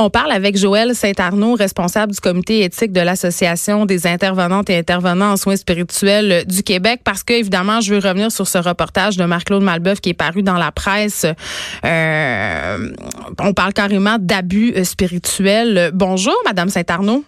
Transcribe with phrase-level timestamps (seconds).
[0.00, 5.30] On parle avec Joël Saint-Arnaud, responsable du comité éthique de l'Association des intervenantes et intervenants
[5.30, 9.24] en soins spirituels du Québec, parce que évidemment, je veux revenir sur ce reportage de
[9.24, 11.26] Marc-Claude Malbeuf qui est paru dans la presse.
[11.84, 12.88] Euh,
[13.38, 15.92] on parle carrément d'abus spirituels.
[15.94, 17.24] Bonjour, Madame Saint-Arnaud.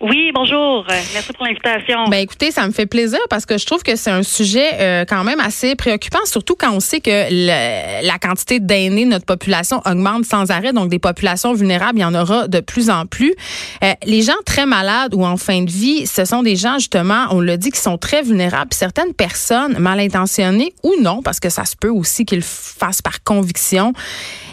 [0.00, 0.84] Oui, bonjour.
[0.88, 2.04] Merci pour l'invitation.
[2.08, 5.04] Ben écoutez, ça me fait plaisir parce que je trouve que c'est un sujet euh,
[5.08, 9.80] quand même assez préoccupant, surtout quand on sait que la quantité d'aînés de notre population
[9.86, 10.72] augmente sans arrêt.
[10.72, 13.34] Donc des populations vulnérables, il y en aura de plus en plus.
[13.82, 17.26] Euh, les gens très malades ou en fin de vie, ce sont des gens justement,
[17.30, 18.74] on l'a dit, qui sont très vulnérables.
[18.74, 23.24] certaines personnes mal intentionnées ou non, parce que ça se peut aussi qu'ils fassent par
[23.24, 23.92] conviction,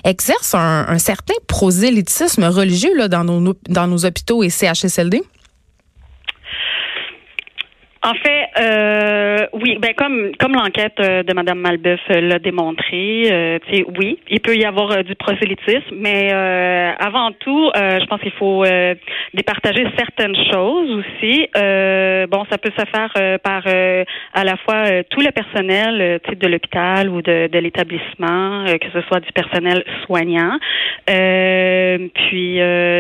[0.06, 5.13] exercent un, un certain prosélytisme religieux là, dans nos dans nos hôpitaux et CHSLD.
[5.14, 5.28] воды–
[8.06, 13.30] En fait, euh, oui, ben comme comme l'enquête euh, de Madame Malbeuf euh, l'a démontré,
[13.32, 13.60] euh,
[13.98, 16.34] oui, il peut y avoir euh, du prosélytisme, mais
[17.00, 18.66] avant tout, je pense qu'il faut
[19.34, 21.48] départager certaines choses aussi.
[21.54, 23.64] bon, ça peut se faire par
[24.34, 29.20] à la fois tout le personnel de l'hôpital ou de, de l'établissement, que ce soit
[29.20, 30.58] du personnel soignant,
[31.06, 32.60] puis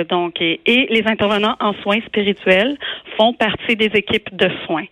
[0.10, 2.78] donc et, et les intervenants en soins spirituels
[3.18, 4.86] font partie des équipes de soins.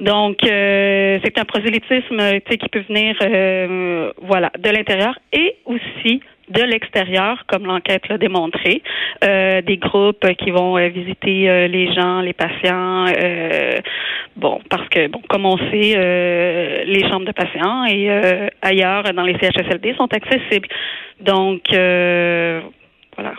[0.00, 6.62] Donc, euh, c'est un prosélytisme qui peut venir euh, voilà, de l'intérieur et aussi de
[6.62, 8.82] l'extérieur, comme l'enquête l'a démontré,
[9.22, 13.04] euh, des groupes qui vont visiter les gens, les patients.
[14.36, 18.08] bon, parce que bon, comme on sait, les chambres de patients et
[18.62, 20.68] ailleurs dans les CHSLD sont accessibles.
[21.20, 21.64] Donc
[23.18, 23.34] voilà.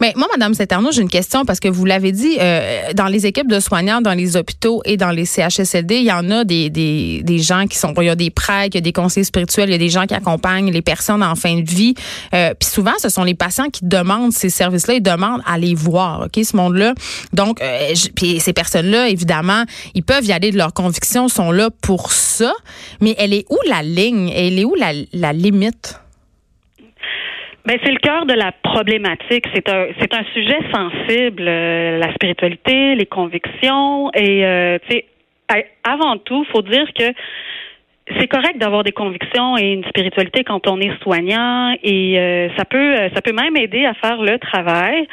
[0.00, 3.26] Mais moi, Madame Saterno, j'ai une question parce que vous l'avez dit, euh, dans les
[3.26, 6.70] équipes de soignants, dans les hôpitaux et dans les CHSLD, il y en a des,
[6.70, 9.24] des, des gens qui sont, il y a des prêtres, il y a des conseillers
[9.24, 11.94] spirituels, il y a des gens qui accompagnent les personnes en fin de vie.
[12.34, 15.74] Euh, puis souvent, ce sont les patients qui demandent ces services-là, ils demandent à les
[15.74, 16.94] voir, ok, ce monde-là.
[17.32, 21.70] Donc, euh, puis ces personnes-là, évidemment, ils peuvent y aller de leur conviction, sont là
[21.82, 22.52] pour ça.
[23.00, 24.30] Mais elle est où la ligne?
[24.34, 25.98] Elle est où la, la limite?
[27.66, 29.44] Ben, c'est le cœur de la problématique.
[29.52, 34.10] C'est un, c'est un sujet sensible, euh, la spiritualité, les convictions.
[34.14, 37.12] Et, euh, tu sais, avant tout, faut dire que
[38.20, 42.64] c'est correct d'avoir des convictions et une spiritualité quand on est soignant et euh, ça
[42.64, 45.08] peut ça peut même aider à faire le travail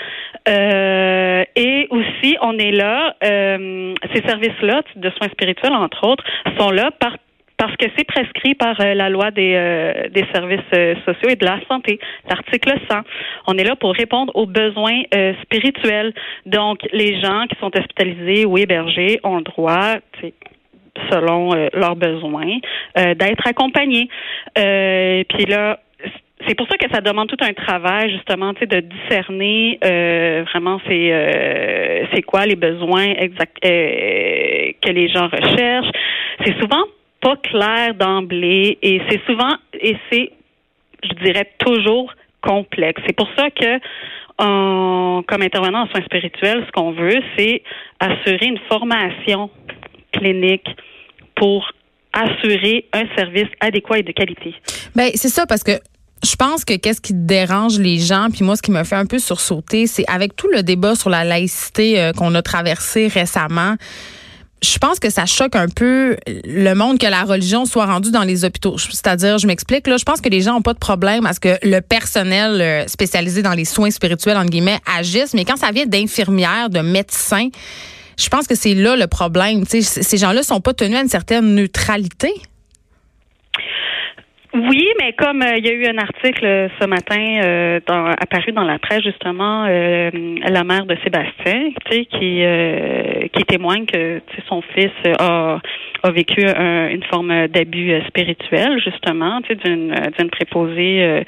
[0.45, 6.23] et aussi on est là ces services là de soins spirituels entre autres
[6.59, 7.17] sont là par
[7.57, 11.35] parce que c'est prescrit par euh, la loi des, euh, des services euh, sociaux et
[11.35, 11.99] de la santé,
[12.29, 12.99] l'article 100.
[13.47, 15.01] On est là pour répondre aux besoins
[15.43, 16.13] spirituels.
[16.45, 19.95] Donc, les gens qui sont hospitalisés ou hébergés ont le droit,
[21.09, 22.57] selon leurs besoins,
[22.95, 24.07] d'être accompagnés.
[24.55, 25.79] Puis là,
[26.47, 29.79] c'est pour ça que ça demande tout un travail justement, de discerner
[30.51, 35.91] vraiment c'est c'est quoi les besoins exacts que les gens recherchent.
[36.45, 36.83] C'est souvent
[37.23, 40.31] pas clair d'emblée et c'est souvent et c'est
[41.03, 43.01] je dirais toujours complexe.
[43.07, 43.79] C'est pour ça que
[44.37, 47.61] comme intervenant en soins spirituels, ce qu'on veut, c'est
[47.99, 49.49] assurer une formation
[50.11, 50.67] clinique
[51.35, 51.71] pour
[52.11, 54.53] assurer un service adéquat et de qualité.
[54.95, 55.71] Ben c'est ça parce que
[56.23, 59.05] je pense que qu'est-ce qui dérange les gens, puis moi, ce qui me fait un
[59.05, 63.75] peu sursauter, c'est avec tout le débat sur la laïcité euh, qu'on a traversé récemment
[64.63, 68.23] je pense que ça choque un peu le monde que la religion soit rendue dans
[68.23, 68.77] les hôpitaux.
[68.77, 71.39] C'est-à-dire, je m'explique, là, je pense que les gens n'ont pas de problème à ce
[71.39, 75.71] que le personnel euh, spécialisé dans les soins spirituels, entre guillemets, agisse, mais quand ça
[75.71, 77.49] vient d'infirmières, de médecins,
[78.17, 79.65] je pense que c'est là le problème.
[79.67, 82.33] ces gens-là sont pas tenus à une certaine neutralité.
[84.55, 88.05] Oui, mais comme euh, il y a eu un article euh, ce matin euh, dans,
[88.05, 92.43] apparu dans la presse justement, la mère de Sébastien, tu sais, qui
[93.33, 95.59] qui témoigne que son fils a
[96.03, 101.23] a vécu une forme d'abus spirituel justement, tu sais, d'une d'une préposée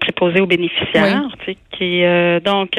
[0.00, 2.02] préposée aux bénéficiaires, tu sais, qui
[2.42, 2.70] donc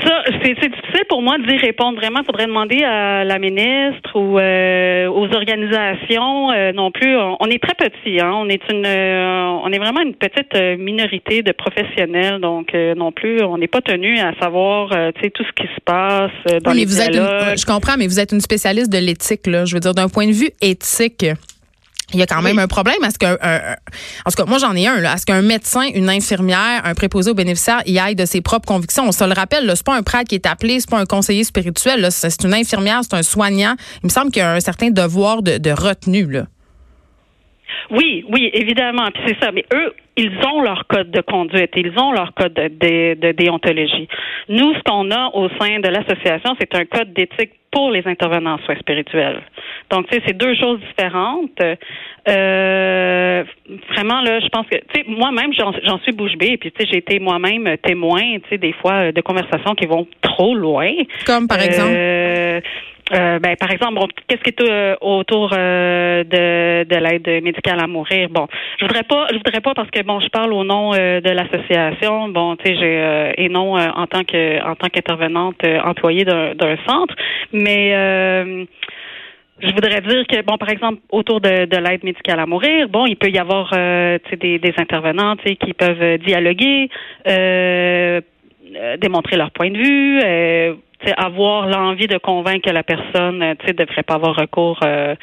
[0.00, 2.20] ça, c'est difficile pour moi d'y répondre vraiment.
[2.20, 7.14] Il faudrait demander à la ministre ou euh, aux organisations euh, non plus.
[7.16, 8.32] On, est très petit, hein.
[8.34, 13.42] On est une, euh, on est vraiment une petite minorité de professionnels, donc non plus,
[13.42, 16.86] on n'est pas tenu à savoir, tu sais, tout ce qui se passe dans les
[16.86, 19.64] vous êtes Je comprends, mais vous êtes une spécialiste de l'éthique, là.
[19.66, 21.26] Je veux dire, d'un point de vue éthique
[22.12, 23.02] il y a quand même un problème.
[23.04, 25.00] Est-ce qu'un, en tout cas, moi j'en ai un.
[25.00, 25.14] Là.
[25.14, 29.04] Est-ce qu'un médecin, une infirmière, un préposé aux bénéficiaires y aille de ses propres convictions
[29.06, 31.44] On se le rappelle, c'est pas un prêtre qui est appelé, c'est pas un conseiller
[31.44, 32.00] spirituel.
[32.00, 32.10] Là.
[32.10, 33.74] C'est une infirmière, c'est un soignant.
[34.02, 36.30] Il me semble qu'il y a un certain devoir de, de retenue.
[36.30, 36.46] Là.
[37.90, 39.10] Oui, oui, évidemment.
[39.12, 39.52] Puis c'est ça.
[39.52, 44.08] Mais eux, ils ont leur code de conduite, ils ont leur code de, de déontologie.
[44.48, 48.54] Nous, ce qu'on a au sein de l'association, c'est un code d'éthique pour les intervenants
[48.54, 49.40] en soins spirituels.
[49.90, 51.58] Donc, tu sais, c'est deux choses différentes.
[52.28, 53.44] Euh,
[53.94, 56.90] vraiment, là, je pense que, tu sais, moi-même, j'en suis bouche bée, puis, tu sais,
[56.92, 60.92] j'ai été moi-même témoin, tu sais, des fois, de conversations qui vont trop loin.
[61.24, 61.92] Comme, par exemple?
[61.94, 62.60] Euh,
[63.12, 67.86] euh, ben, par exemple, qu'est-ce qui est euh, autour euh, de, de l'aide médicale à
[67.86, 68.28] mourir?
[68.30, 68.46] Bon,
[68.78, 72.28] je voudrais pas, je voudrais pas parce que bon, je parle au nom de l'association.
[72.28, 77.14] Bon, tu sais, j'ai et non en tant que en tant qu'intervenante employée d'un centre,
[77.52, 78.66] mais
[79.62, 83.06] je voudrais dire que, bon, par exemple, autour de, de l'aide médicale à mourir, bon,
[83.06, 86.88] il peut y avoir euh, des, des intervenants qui peuvent dialoguer,
[87.28, 88.20] euh,
[89.00, 90.74] démontrer leur point de vue, euh,
[91.16, 95.14] avoir l'envie de convaincre la personne ne devrait pas avoir recours euh,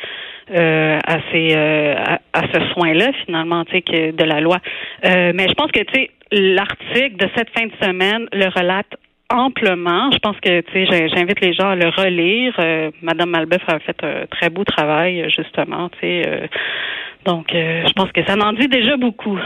[0.52, 4.58] euh, à ces à, ce soin-là finalement que de la loi.
[5.04, 5.82] mais je pense que
[6.32, 8.88] l'article de cette fin de semaine le relate
[9.32, 10.10] amplement.
[10.12, 12.54] Je pense que tu sais, j'invite les gens à le relire.
[13.04, 16.50] Madame Malbeuf a fait un très beau travail justement, tu sais
[17.26, 19.38] donc, euh, je pense que ça m'en dit déjà beaucoup.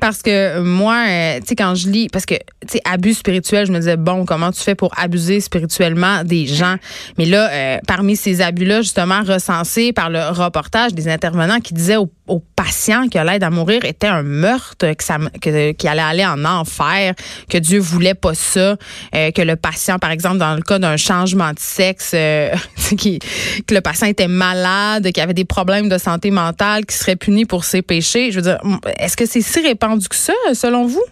[0.00, 3.66] Parce que moi, euh, tu sais, quand je lis, parce que, tu sais, abus spirituel,
[3.66, 6.76] je me disais, bon, comment tu fais pour abuser spirituellement des gens?
[7.16, 11.96] Mais là, euh, parmi ces abus-là, justement, recensés par le reportage des intervenants qui disaient
[11.96, 12.10] aux,
[12.56, 16.46] patients que l'aide à mourir était un meurtre, que ça, que, qu'il allait aller en
[16.46, 17.12] enfer,
[17.50, 18.76] que Dieu voulait pas ça,
[19.12, 22.14] que le patient, par exemple, dans le cas d'un changement de sexe,
[22.96, 23.18] qui,
[23.66, 27.44] que le patient était malade, qu'il avait des problèmes de santé mentale, qui serait puni
[27.44, 28.30] pour ses péchés.
[28.30, 28.58] Je veux dire,
[28.98, 31.04] est-ce que c'est si répandu que ça, selon vous?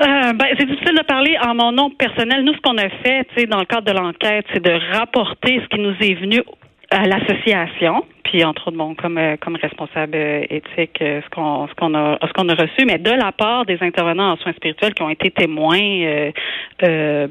[0.00, 2.44] Euh, ben, c'est difficile de parler en mon nom personnel.
[2.44, 5.80] Nous, ce qu'on a fait, dans le cadre de l'enquête, c'est de rapporter ce qui
[5.80, 6.42] nous est venu
[6.90, 11.74] à l'association, puis entre autres, bon, comme euh, comme responsable euh, éthique, ce qu'on ce
[11.74, 14.92] qu'on a ce qu'on a reçu, mais de la part des intervenants en soins spirituels
[14.92, 15.78] qui ont été témoins,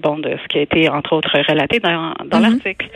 [0.01, 2.41] bon, de ce qui a été entre autres relaté dans, dans mm-hmm.
[2.41, 2.89] l'article.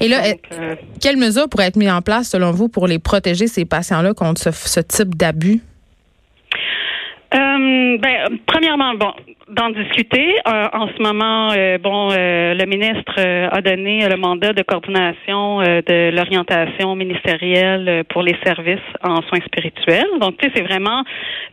[0.00, 0.22] Et là,
[0.52, 4.14] euh, quelles mesures pourraient être mises en place, selon vous, pour les protéger, ces patients-là,
[4.14, 5.60] contre ce, type d'abus?
[7.34, 9.12] Euh, ben, premièrement, bon,
[9.48, 10.34] d'en discuter.
[10.46, 11.48] Euh, en ce moment,
[11.82, 18.78] bon, le ministre a donné le mandat de coordination de l'orientation ministérielle pour les services
[19.02, 20.18] en soins spirituels.
[20.20, 21.02] Donc, tu sais, c'est vraiment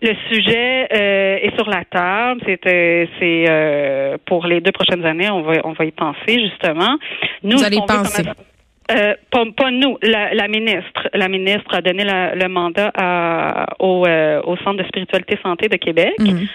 [0.01, 2.41] le sujet est sur la table.
[2.45, 6.97] C'est, c'est pour les deux prochaines années, on va, on va y penser justement.
[7.43, 8.23] Nous, Vous allez penser.
[8.91, 11.09] Euh, pas, nous, la, ministre.
[11.13, 12.91] La ministre a donné le mandat
[13.79, 16.47] au, euh, au, Centre de spiritualité santé de Québec, mhm.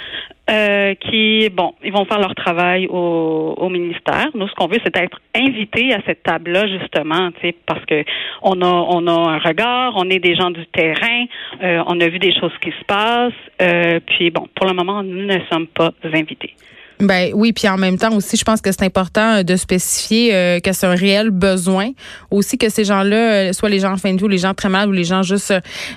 [0.48, 4.28] euh, qui, bon, ils vont faire leur travail au, au ministère.
[4.34, 7.30] Nous, ce qu'on veut, c'est être invités à cette table-là, justement,
[7.66, 8.04] parce que
[8.42, 11.24] on a, on a un regard, on est des gens du terrain,
[11.60, 15.38] on a vu des choses qui se passent, puis bon, pour le moment, nous ne
[15.50, 16.54] sommes pas invités.
[17.00, 20.34] Ben oui, puis en même temps aussi, je pense que c'est important euh, de spécifier
[20.34, 21.90] euh, que c'est un réel besoin.
[22.30, 24.52] Aussi que ces gens-là, euh, soit les gens en fin de vie ou les gens
[24.52, 25.54] très mal ou les gens juste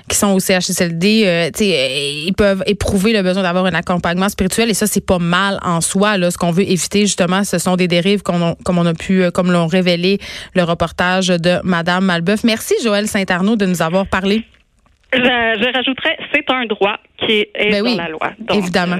[0.08, 4.86] qui sont au CHSLD, ils peuvent éprouver le besoin d'avoir un accompagnement spirituel et ça,
[4.86, 6.16] c'est pas mal en soi.
[6.16, 9.52] Là, ce qu'on veut éviter justement, ce sont des dérives comme on a pu, comme
[9.52, 10.18] l'ont révélé
[10.54, 12.44] le reportage de Madame Malbeuf.
[12.44, 14.44] Merci Joël Saint-Arnaud de nous avoir parlé.
[15.14, 18.32] Je, je rajouterais, c'est un droit qui est ben dans la loi.
[18.52, 18.96] évidemment.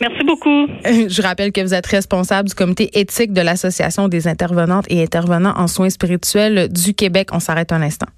[0.00, 0.66] merci beaucoup.
[0.84, 5.54] Je rappelle que vous êtes responsable du comité éthique de l'Association des intervenantes et intervenants
[5.56, 7.28] en soins spirituels du Québec.
[7.32, 8.08] On s'arrête un instant.